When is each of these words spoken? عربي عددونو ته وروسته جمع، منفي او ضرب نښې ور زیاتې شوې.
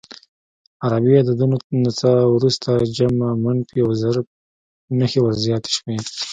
عربي 0.83 1.11
عددونو 1.21 1.57
ته 1.99 2.09
وروسته 2.33 2.69
جمع، 2.95 3.29
منفي 3.43 3.79
او 3.85 3.91
ضرب 4.01 4.25
نښې 4.97 5.19
ور 5.21 5.33
زیاتې 5.45 5.69
شوې. 5.77 5.97